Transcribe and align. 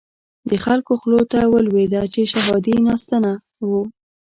د 0.49 0.51
خلکو 0.63 0.91
خولو 0.99 1.21
ته 1.31 1.39
ولويده 1.53 2.01
چې 2.13 2.21
شهادي 2.33 2.75
ناسنته 2.87 3.33
وو. 3.69 3.81